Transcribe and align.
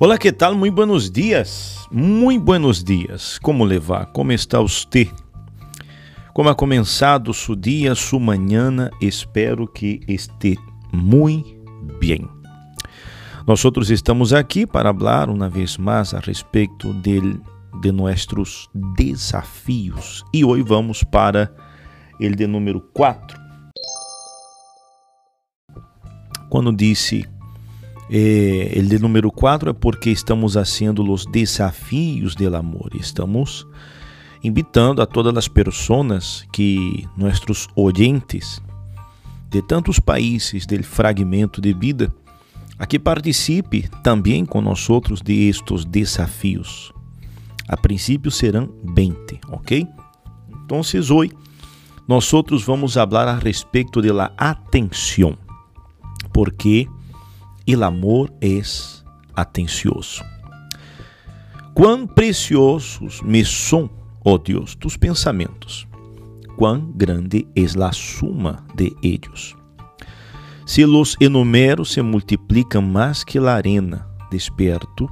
Olá, 0.00 0.18
que 0.18 0.32
tal? 0.32 0.56
Muito 0.56 0.74
buenos 0.74 1.08
dias. 1.08 1.86
Muito 1.88 2.42
buenos 2.42 2.82
dias. 2.82 3.38
Como 3.38 3.64
levar? 3.64 4.06
Como 4.06 4.32
está 4.32 4.58
você? 4.60 5.08
Como 6.34 6.48
ha 6.48 6.54
começado 6.54 7.32
seu 7.32 7.54
dia, 7.54 7.94
sua 7.94 8.18
manhã? 8.18 8.90
Espero 9.00 9.68
que 9.68 10.00
esteja 10.08 10.60
muito 10.92 11.54
bem. 12.00 12.28
Nós 13.46 13.64
outros 13.64 13.88
estamos 13.88 14.32
aqui 14.32 14.66
para 14.66 14.92
falar 14.92 15.30
uma 15.30 15.48
vez 15.48 15.78
mais 15.78 16.12
a 16.12 16.18
respeito 16.18 16.92
de, 16.94 17.20
de 17.80 17.92
nossos 17.92 18.68
desafios. 18.96 20.24
E 20.34 20.44
hoje 20.44 20.64
vamos 20.64 21.04
para 21.04 21.54
ele 22.18 22.34
de 22.34 22.48
número 22.48 22.80
4. 22.92 23.38
Quando 26.50 26.72
disse 26.74 27.24
eh, 28.10 28.70
ele 28.72 28.88
de 28.88 28.98
número 28.98 29.30
4 29.30 29.70
é 29.70 29.72
porque 29.72 30.10
estamos 30.10 30.56
haciendo 30.56 31.02
os 31.10 31.26
desafios 31.26 32.34
do 32.34 32.56
amor. 32.56 32.90
Estamos 32.94 33.66
invitando 34.42 35.00
a 35.00 35.06
todas 35.06 35.34
as 35.36 35.48
pessoas 35.48 36.46
que 36.52 37.08
nossos 37.16 37.68
oyentes 37.74 38.60
de 39.50 39.62
tantos 39.62 39.98
países 39.98 40.66
del 40.66 40.82
fragmento 40.82 41.60
de 41.60 41.72
vida 41.72 42.12
a 42.78 42.86
que 42.86 42.98
participe 42.98 43.88
também 44.02 44.44
nós 44.62 44.90
outros 44.90 45.22
de 45.22 45.48
estes 45.48 45.84
desafios. 45.84 46.92
A 47.68 47.76
princípio 47.76 48.30
serão 48.30 48.68
20, 48.94 49.40
ok? 49.48 49.86
Então, 50.64 50.80
hoje 50.80 51.32
nós 52.06 52.32
outros 52.32 52.62
vamos 52.64 52.94
falar 52.94 53.28
a 53.28 53.38
respeito 53.38 54.02
de 54.02 54.12
la 54.12 54.32
atenção, 54.36 55.38
porque 56.32 56.86
o 57.66 57.84
amor 57.84 58.32
é 58.40 58.60
atencioso. 59.34 60.22
Quão 61.74 62.06
preciosos 62.06 63.20
me 63.22 63.44
são, 63.44 63.90
ó 64.24 64.38
Deus, 64.38 64.74
tus 64.74 64.96
pensamentos, 64.96 65.86
quão 66.56 66.92
grande 66.92 67.46
é 67.56 67.64
a 67.82 67.92
suma 67.92 68.64
de 68.74 68.94
ellos. 69.02 69.56
Se 70.66 70.84
los 70.84 71.16
enumero, 71.20 71.84
se 71.84 72.00
multiplicam 72.00 72.80
mais 72.80 73.24
que 73.24 73.38
la 73.38 73.54
arena, 73.54 74.06
desperto 74.30 75.08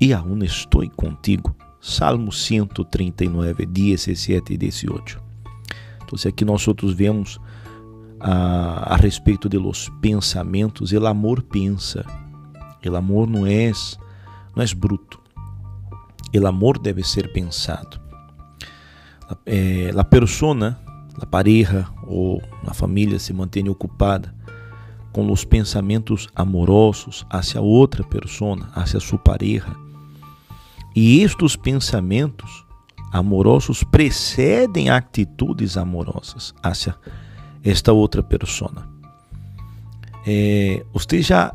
e 0.00 0.12
aún 0.12 0.42
estou 0.42 0.88
contigo. 0.90 1.54
Salmo 1.80 2.32
139, 2.32 3.66
17 3.66 4.54
e 4.54 4.56
18. 4.56 5.22
Então, 6.02 6.18
aqui 6.28 6.44
nós 6.44 6.66
outros 6.66 6.94
vemos 6.94 7.38
a, 8.26 8.94
a 8.94 8.96
respeito 8.96 9.50
de 9.50 9.58
los 9.58 9.92
pensamentos, 10.00 10.92
el 10.94 11.06
amor 11.06 11.44
pensa. 11.44 12.06
El 12.80 12.96
amor 12.96 13.28
não 13.28 13.46
é 13.46 13.70
não 14.56 14.62
é 14.62 14.74
bruto. 14.74 15.20
El 16.32 16.46
amor 16.46 16.78
deve 16.78 17.04
ser 17.04 17.32
pensado. 17.34 18.00
É, 19.44 19.90
la 19.92 20.04
persona, 20.04 20.80
la 21.18 21.26
pareja 21.26 21.86
ou 22.06 22.42
a 22.66 22.72
família 22.72 23.18
se 23.18 23.32
mantém 23.32 23.68
ocupada 23.68 24.34
com 25.12 25.30
os 25.30 25.44
pensamentos 25.44 26.28
amorosos 26.34 27.26
hacia 27.28 27.60
outra 27.60 28.02
persona, 28.02 28.70
hacia 28.74 29.00
sua 29.00 29.18
pareja. 29.18 29.76
E 30.96 31.20
estes 31.20 31.56
pensamentos 31.56 32.64
amorosos 33.12 33.84
precedem 33.84 34.88
atitudes 34.88 35.76
amorosas 35.76 36.54
hacia 36.62 36.96
esta 37.64 37.92
outra 37.92 38.22
persona. 38.22 38.86
É, 40.26 40.84
você 40.92 41.22
já 41.22 41.54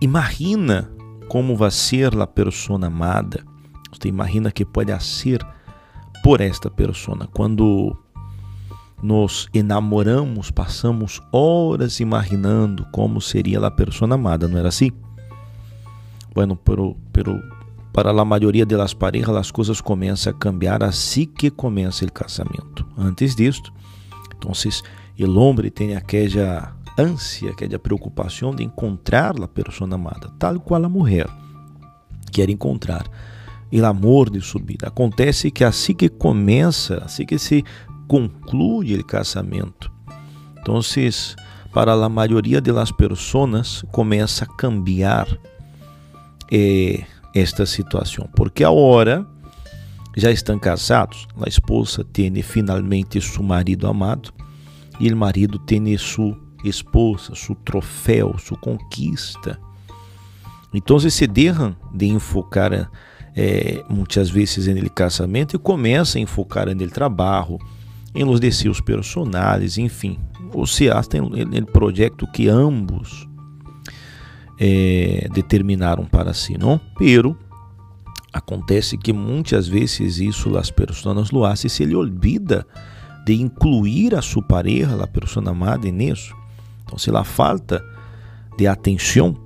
imagina 0.00 0.90
como 1.28 1.56
vai 1.56 1.70
ser 1.70 2.18
a 2.18 2.26
persona 2.26 2.88
amada? 2.88 3.44
Você 3.92 4.08
imagina 4.08 4.50
que 4.50 4.64
pode 4.64 4.92
ser 5.02 5.44
por 6.22 6.40
esta 6.40 6.70
persona. 6.70 7.28
Quando 7.32 7.96
nos 9.02 9.48
enamoramos, 9.54 10.50
passamos 10.50 11.22
horas 11.32 12.00
imaginando 12.00 12.86
como 12.92 13.20
seria 13.20 13.64
a 13.64 13.70
persona 13.70 14.14
amada, 14.14 14.46
não 14.46 14.58
era 14.58 14.68
assim? 14.68 14.90
Bueno, 16.34 16.56
pero, 16.56 16.96
pero 17.12 17.40
para 17.92 18.10
a 18.10 18.24
maioria 18.24 18.66
das 18.66 18.94
parejas 18.94 19.34
as 19.34 19.50
coisas 19.50 19.80
começam 19.80 20.32
a 20.32 20.36
cambiar 20.36 20.82
assim 20.82 21.26
que 21.26 21.50
começa 21.50 22.04
o 22.04 22.12
casamento. 22.12 22.86
Antes 22.96 23.34
disto, 23.34 23.72
então 24.36 24.52
o 25.24 25.38
homem 25.38 25.70
tem 25.70 25.96
aquela 25.96 26.76
ânsia, 26.98 27.50
aquela 27.50 27.78
preocupação 27.78 28.54
de 28.54 28.64
encontrar 28.64 29.34
a 29.40 29.48
pessoa 29.48 29.92
amada, 29.94 30.30
tal 30.38 30.60
qual 30.60 30.84
a 30.84 30.88
mulher 30.88 31.28
quer 32.32 32.48
encontrar 32.48 33.06
o 33.72 33.84
amor 33.84 34.30
de 34.30 34.40
sua 34.40 34.60
vida. 34.60 34.88
Acontece 34.88 35.50
que 35.50 35.64
assim 35.64 35.94
que 35.94 36.08
começa, 36.08 37.02
assim 37.04 37.24
que 37.24 37.38
se 37.38 37.64
conclui 38.08 38.94
o 38.94 39.04
casamento, 39.04 39.90
então, 40.60 40.78
para 41.72 41.92
a 41.92 42.08
maioria 42.08 42.60
das 42.60 42.92
pessoas 42.92 43.82
começa 43.90 44.44
a 44.44 44.48
cambiar 44.48 45.26
eh, 46.50 47.04
esta 47.34 47.64
situação, 47.64 48.28
porque 48.34 48.64
agora 48.64 49.26
já 50.16 50.30
estão 50.30 50.58
casados, 50.58 51.26
a 51.40 51.48
esposa 51.48 52.04
tem 52.04 52.42
finalmente 52.42 53.20
seu 53.20 53.42
marido 53.42 53.86
amado, 53.86 54.32
e 55.00 55.10
o 55.10 55.16
marido 55.16 55.58
tem 55.58 55.96
sua 55.96 56.36
esposa, 56.62 57.34
seu 57.34 57.54
troféu, 57.54 58.36
sua 58.38 58.56
conquista. 58.58 59.58
Então 60.72 60.98
se 61.00 61.26
deixam 61.26 61.74
de 61.92 62.06
enfocar 62.06 62.90
eh, 63.34 63.82
muitas 63.88 64.30
vezes 64.30 64.66
no 64.66 64.90
casamento 64.90 65.56
e 65.56 65.58
começam 65.58 66.20
a 66.20 66.22
enfocar 66.22 66.72
no 66.74 66.90
trabalho, 66.90 67.58
em 68.14 68.24
los 68.24 68.40
deseos 68.40 68.80
personais, 68.80 69.78
enfim, 69.78 70.18
ou 70.52 70.66
se 70.66 70.90
hasta 70.90 71.20
no 71.20 71.66
projeto 71.66 72.26
que 72.26 72.48
ambos 72.48 73.28
eh, 74.58 75.28
determinaram 75.32 76.04
para 76.04 76.34
si, 76.34 76.58
não? 76.58 76.80
Pero 76.98 77.36
acontece 78.32 78.98
que 78.98 79.12
muitas 79.12 79.66
vezes 79.66 80.18
isso 80.18 80.56
as 80.56 80.70
pessoas 80.70 81.30
lo 81.30 81.44
hacen 81.44 81.68
se 81.68 81.84
lhe 81.84 81.94
olvida 81.94 82.66
de 83.24 83.34
incluir 83.34 84.14
a 84.14 84.22
sua 84.22 84.42
pareja, 84.42 85.02
a 85.02 85.06
pessoa 85.06 85.48
amada, 85.48 85.90
nisso. 85.90 86.34
Então, 86.84 86.98
se 86.98 87.10
ela 87.10 87.24
falta 87.24 87.84
de 88.56 88.66
atenção, 88.66 89.36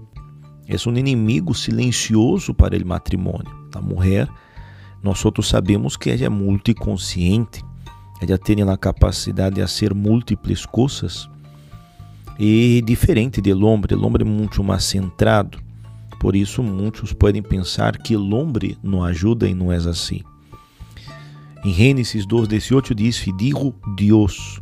é 0.66 0.76
um 0.88 0.96
inimigo 0.96 1.54
silencioso 1.54 2.54
para 2.54 2.76
o 2.76 2.86
matrimônio. 2.86 3.52
A 3.74 3.80
mulher, 3.80 4.28
nós 5.02 5.24
outros 5.24 5.48
sabemos 5.48 5.96
que 5.96 6.10
ela 6.10 6.24
é 6.24 6.28
multiconsciente, 6.28 7.62
ela 8.20 8.38
tem 8.38 8.62
a 8.62 8.76
capacidade 8.76 9.56
de 9.56 9.60
fazer 9.60 9.92
múltiplas 9.92 10.64
coisas 10.64 11.28
e 12.38 12.82
diferente 12.84 13.40
do 13.40 13.66
homem, 13.66 13.86
o 13.92 14.06
homem 14.06 14.22
é 14.22 14.24
muito 14.24 14.64
mais 14.64 14.84
centrado. 14.84 15.58
Por 16.18 16.34
isso, 16.34 16.62
muitos 16.62 17.12
podem 17.12 17.42
pensar 17.42 17.98
que 17.98 18.16
o 18.16 18.34
homem 18.34 18.76
não 18.82 19.04
ajuda 19.04 19.46
e 19.46 19.54
não 19.54 19.70
é 19.70 19.76
assim. 19.76 20.22
Em 21.64 21.72
Gênesis 21.72 22.26
2:18 22.26 22.94
diz: 22.94 23.24
"Digo 23.38 23.74
Deus, 23.96 24.60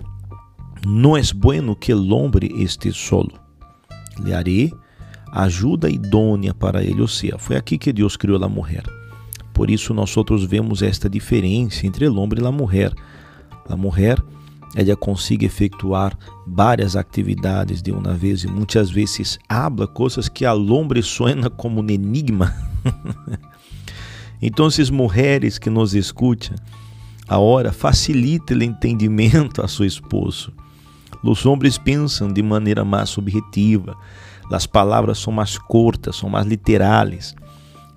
não 0.86 1.16
é 1.16 1.22
bueno 1.34 1.74
que 1.74 1.92
o 1.92 2.14
homem 2.14 2.62
esteja 2.62 2.96
solo. 2.96 3.32
Le 4.20 4.32
haré 4.32 4.70
ajuda 5.32 5.90
idônea 5.90 6.54
para 6.54 6.84
ele." 6.84 7.00
Ou 7.00 7.08
seja, 7.08 7.38
foi 7.38 7.56
aqui 7.56 7.76
que 7.76 7.92
Deus 7.92 8.16
criou 8.16 8.42
a 8.44 8.48
mulher. 8.48 8.84
Por 9.52 9.68
isso 9.68 9.92
nós 9.92 10.16
outros 10.16 10.44
vemos 10.44 10.80
esta 10.80 11.10
diferença 11.10 11.84
entre 11.88 12.06
o 12.06 12.14
homem 12.14 12.40
e 12.40 12.46
a 12.46 12.52
mulher. 12.52 12.94
A 13.68 13.76
mulher 13.76 14.22
ela 14.76 14.96
consegue 14.96 15.44
efetuar 15.44 16.16
várias 16.46 16.94
atividades 16.94 17.82
de 17.82 17.90
uma 17.90 18.14
vez 18.14 18.44
e 18.44 18.46
muitas 18.46 18.90
vezes 18.90 19.40
habla 19.48 19.88
coisas 19.88 20.28
que 20.28 20.46
ao 20.46 20.64
homem 20.66 21.02
suena 21.02 21.50
como 21.50 21.82
um 21.82 21.90
enigma. 21.90 22.54
então, 24.40 24.68
mulheres 24.92 25.58
que 25.58 25.68
nos 25.68 25.94
escutam, 25.94 26.56
a 27.32 27.38
hora 27.38 27.72
facilita 27.72 28.54
o 28.54 28.62
entendimento 28.62 29.62
a 29.62 29.68
seu 29.68 29.86
esposo. 29.86 30.52
Os 31.24 31.46
homens 31.46 31.78
pensam 31.78 32.30
de 32.30 32.42
maneira 32.42 32.84
mais 32.84 33.08
subjetiva, 33.08 33.96
as 34.52 34.66
palavras 34.66 35.18
são 35.18 35.32
mais 35.32 35.56
curtas, 35.56 36.16
são 36.16 36.28
mais 36.28 36.46
literais. 36.46 37.34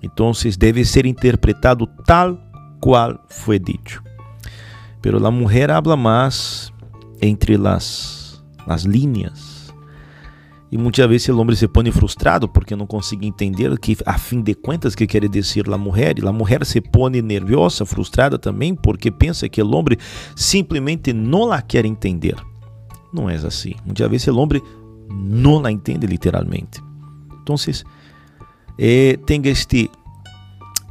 Então, 0.02 0.32
deve 0.58 0.86
ser 0.86 1.04
interpretado 1.04 1.86
tal 2.06 2.38
qual 2.80 3.22
foi 3.28 3.58
dito. 3.58 4.02
Pero 5.02 5.24
a 5.26 5.30
mulher 5.30 5.70
habla 5.70 5.98
mais 5.98 6.72
entre 7.20 7.56
as, 7.68 8.42
as 8.66 8.84
linhas 8.84 9.55
e 10.70 10.76
muitas 10.76 11.08
vezes 11.08 11.28
o 11.28 11.38
homem 11.38 11.54
se 11.54 11.68
põe 11.68 11.90
frustrado 11.92 12.48
porque 12.48 12.74
não 12.74 12.86
consegue 12.86 13.26
entender 13.26 13.78
que, 13.78 13.96
a 14.04 14.18
fim 14.18 14.42
de 14.42 14.54
contas, 14.54 14.94
que 14.94 15.06
quer 15.06 15.28
dizer 15.28 15.72
a 15.72 15.78
mulher. 15.78 16.18
E 16.18 16.26
a 16.26 16.32
mulher 16.32 16.64
se 16.66 16.80
põe 16.80 17.22
nerviosa, 17.22 17.86
frustrada 17.86 18.38
também, 18.38 18.74
porque 18.74 19.10
pensa 19.10 19.48
que 19.48 19.62
o 19.62 19.70
homem 19.70 19.96
simplesmente 20.34 21.12
não 21.12 21.44
la 21.44 21.62
quer 21.62 21.84
entender. 21.84 22.34
Não 23.12 23.30
é 23.30 23.36
assim. 23.36 23.74
Muitas 23.84 24.10
vezes 24.10 24.26
o 24.26 24.36
homem 24.36 24.60
não 25.08 25.60
la 25.60 25.70
entende 25.70 26.06
literalmente. 26.06 26.82
Então, 27.42 27.54
eh, 28.76 29.16
tenha 29.24 29.48
este, 29.48 29.88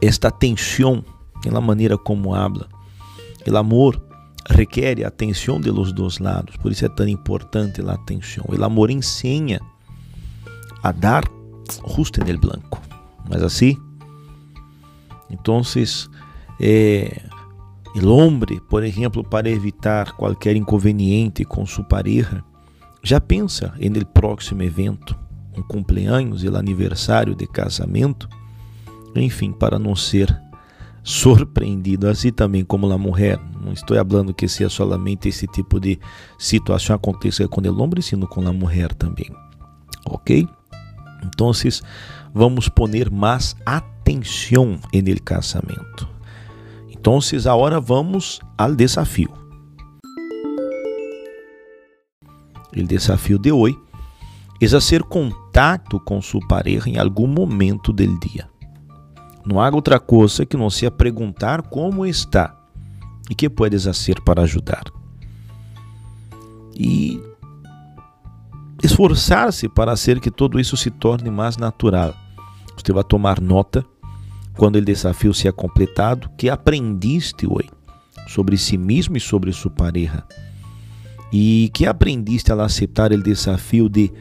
esta 0.01 0.29
atenção 0.29 1.03
na 1.51 1.59
maneira 1.59 1.97
como 1.97 2.33
habla. 2.33 2.69
O 3.45 3.57
amor 3.57 4.01
requer 4.49 5.03
a 5.03 5.07
atenção 5.07 5.59
de 5.59 5.69
los 5.71 5.91
dois 5.91 6.19
lados, 6.19 6.55
por 6.57 6.71
isso 6.71 6.85
é 6.85 6.89
tão 6.89 7.07
importante 7.07 7.81
a 7.81 7.93
atenção. 7.93 8.45
O 8.47 8.63
amor 8.63 8.89
ensina 8.89 9.59
a 10.83 10.91
dar 10.91 11.23
justo 11.95 12.21
el 12.21 12.37
blanco, 12.37 12.81
mas 13.29 13.41
assim. 13.41 13.77
Então, 15.29 15.61
eh, 16.59 17.21
o 17.95 18.07
homem, 18.07 18.61
por 18.69 18.83
exemplo, 18.83 19.23
para 19.23 19.49
evitar 19.49 20.13
qualquer 20.13 20.55
inconveniente 20.55 21.43
com 21.43 21.65
sua 21.65 21.83
pareja, 21.83 22.43
já 23.01 23.19
pensa 23.19 23.73
no 23.79 24.05
próximo 24.05 24.61
evento, 24.61 25.17
um 25.57 25.63
cumpleaños, 25.63 26.45
aniversário 26.45 27.33
de 27.35 27.47
casamento, 27.47 28.27
enfim, 29.15 29.51
para 29.51 29.79
não 29.79 29.95
ser 29.95 30.35
surpreendido, 31.05 32.07
assim 32.07 32.31
também 32.31 32.65
como 32.65 32.91
a 32.91 32.97
mulher. 32.97 33.39
Não 33.63 33.71
estou 33.71 33.95
falando 33.95 34.33
que 34.33 34.47
seja 34.47 34.69
solamente 34.69 35.29
esse 35.29 35.45
tipo 35.45 35.79
de 35.79 35.99
situação 36.37 36.95
aconteça 36.95 37.47
com 37.47 37.61
o 37.61 37.81
homem, 37.81 38.01
sino 38.01 38.27
com 38.27 38.45
a 38.45 38.51
mulher 38.51 38.91
também. 38.95 39.29
Ok? 40.07 40.47
Então, 41.23 41.51
vamos 42.33 42.67
poner 42.67 43.11
mais 43.11 43.55
atenção 43.65 44.79
no 44.93 45.21
casamento. 45.21 46.09
Então, 46.89 47.19
agora 47.47 47.79
vamos 47.79 48.39
ao 48.57 48.75
desafio. 48.75 49.31
O 52.75 52.83
desafio 52.83 53.37
de 53.37 53.51
hoje 53.51 53.77
é 54.59 54.67
fazer 54.67 55.03
contato 55.03 55.99
com 55.99 56.19
sua 56.21 56.41
pareja 56.47 56.89
em 56.89 56.97
algum 56.97 57.27
momento 57.27 57.93
do 57.93 58.19
dia. 58.19 58.54
Não 59.45 59.61
há 59.61 59.69
outra 59.69 59.99
coisa 59.99 60.45
que 60.45 60.57
não 60.57 60.69
seja 60.69 60.89
perguntar 60.89 61.61
como 61.61 62.05
está 62.05 62.59
e 63.29 63.35
que 63.35 63.47
puedes 63.47 63.85
fazer 63.85 64.19
para 64.21 64.41
ajudar. 64.41 64.83
E 66.75 67.21
esforçar-se 68.83 69.69
para 69.69 69.91
fazer 69.91 70.19
que 70.19 70.31
todo 70.31 70.59
isso 70.59 70.75
se 70.75 70.89
torne 70.89 71.29
mais 71.29 71.57
natural. 71.57 72.15
Você 72.75 72.91
vai 72.91 73.03
tomar 73.03 73.39
nota 73.39 73.85
quando 74.57 74.77
o 74.77 74.81
desafio 74.81 75.33
seja 75.33 75.53
completado 75.53 76.29
que 76.37 76.49
aprendiste 76.49 77.45
hoje 77.47 77.69
sobre 78.27 78.57
si 78.57 78.77
mesmo 78.77 79.15
e 79.15 79.19
sobre 79.19 79.53
sua 79.53 79.69
pareja. 79.69 80.23
E 81.31 81.69
que 81.73 81.85
aprendiste 81.85 82.51
a 82.51 82.63
aceitar 82.63 83.11
o 83.11 83.21
desafio 83.21 83.89
de 83.89 84.11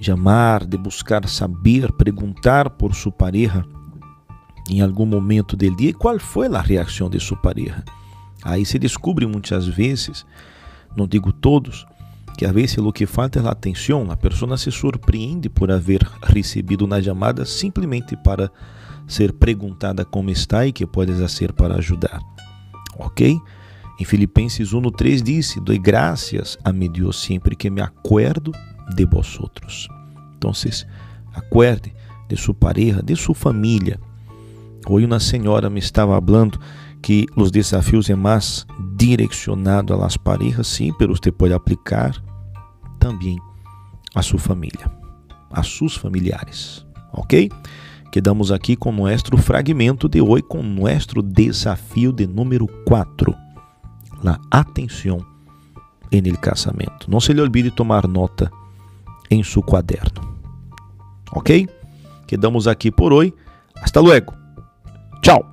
chamar, 0.00 0.64
de 0.64 0.76
buscar 0.76 1.28
saber, 1.28 1.92
perguntar 1.92 2.70
por 2.70 2.94
sua 2.94 3.12
pareja 3.12 3.64
em 4.68 4.80
algum 4.80 5.06
momento 5.06 5.56
do 5.56 5.70
dia 5.76 5.90
e 5.90 5.94
qual 5.94 6.18
foi 6.18 6.46
a 6.46 6.60
reação 6.60 7.08
de 7.08 7.18
sua 7.18 7.36
pareja. 7.36 7.84
Aí 8.42 8.64
se 8.64 8.78
descobre 8.78 9.26
muitas 9.26 9.66
vezes, 9.66 10.24
não 10.96 11.06
digo 11.06 11.32
todos, 11.32 11.86
que 12.36 12.46
a 12.46 12.52
vezes 12.52 12.78
o 12.78 12.92
que 12.92 13.04
falta 13.04 13.40
é 13.40 13.46
a 13.46 13.50
atenção, 13.50 14.10
a 14.10 14.16
pessoa 14.16 14.56
se 14.56 14.70
surpreende 14.70 15.48
por 15.48 15.72
haver 15.72 16.08
recebido 16.22 16.84
uma 16.84 17.02
chamada 17.02 17.44
simplesmente 17.44 18.16
para 18.16 18.50
ser 19.08 19.32
perguntada 19.32 20.04
como 20.04 20.30
está 20.30 20.64
e 20.66 20.72
que 20.72 20.86
pode 20.86 21.12
fazer 21.14 21.52
para 21.52 21.76
ajudar. 21.76 22.20
Ok? 22.96 23.40
Em 23.98 24.04
Filipenses 24.04 24.72
1:3 24.72 25.20
disse: 25.20 25.58
"Doi 25.58 25.78
graças 25.78 26.56
a 26.62 26.72
mi 26.72 26.88
Deus 26.88 27.20
sempre 27.20 27.56
que 27.56 27.68
me 27.68 27.80
acuerdo 27.80 28.52
de 28.94 29.04
vosotros". 29.04 29.88
Então, 30.36 30.52
acuerde 31.34 31.92
de 32.28 32.36
sua 32.36 32.54
pareja, 32.54 33.02
de 33.02 33.16
sua 33.16 33.34
família. 33.34 33.98
Hoje 34.90 35.04
uma 35.04 35.20
senhora 35.20 35.68
me 35.68 35.78
estava 35.78 36.20
falando 36.20 36.58
que 37.02 37.26
os 37.36 37.50
desafios 37.50 38.08
é 38.08 38.14
mais 38.14 38.66
direcionado 38.96 39.92
a 39.92 39.96
las 39.96 40.16
parejas, 40.16 40.66
sim, 40.66 40.92
pero 40.98 41.14
você 41.14 41.30
pode 41.30 41.52
aplicar 41.52 42.12
também 42.98 43.38
a 44.14 44.22
sua 44.22 44.38
família, 44.38 44.90
a 45.50 45.62
seus 45.62 45.94
familiares, 45.94 46.86
ok? 47.12 47.50
Quedamos 48.10 48.50
aqui 48.50 48.76
com 48.76 48.90
nosso 48.90 49.36
fragmento 49.36 50.08
de 50.08 50.22
hoje, 50.22 50.42
com 50.44 50.62
nosso 50.62 51.22
desafio 51.22 52.10
de 52.10 52.26
número 52.26 52.66
4, 52.86 53.34
la 54.24 54.40
atenção 54.50 55.18
en 56.10 56.26
el 56.26 56.38
casamento. 56.38 57.10
Não 57.10 57.20
se 57.20 57.34
lhe 57.34 57.42
olvide 57.42 57.70
tomar 57.70 58.08
nota 58.08 58.50
em 59.30 59.42
seu 59.42 59.62
quaderno, 59.62 60.22
ok? 61.30 61.68
Quedamos 62.26 62.66
aqui 62.66 62.90
por 62.90 63.12
hoje. 63.12 63.34
Hasta 63.80 64.00
luego. 64.00 64.37
Chao. 65.22 65.47